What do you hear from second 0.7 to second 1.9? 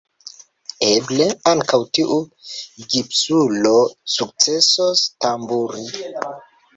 Eble, ankaŭ